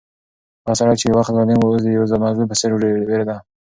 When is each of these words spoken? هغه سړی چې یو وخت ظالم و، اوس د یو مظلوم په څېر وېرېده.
هغه 0.63 0.75
سړی 0.79 0.95
چې 0.99 1.05
یو 1.07 1.15
وخت 1.19 1.33
ظالم 1.37 1.59
و، 1.59 1.65
اوس 1.69 1.81
د 1.83 1.87
یو 1.95 2.01
مظلوم 2.25 2.47
په 2.49 2.55
څېر 2.59 2.71
وېرېده. 2.73 3.35